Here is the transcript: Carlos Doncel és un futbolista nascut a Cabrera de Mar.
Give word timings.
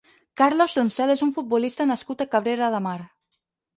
Carlos 0.41 0.73
Doncel 0.77 1.13
és 1.15 1.21
un 1.27 1.33
futbolista 1.37 1.87
nascut 1.93 2.25
a 2.25 2.29
Cabrera 2.33 2.71
de 2.77 2.85
Mar. 2.87 2.99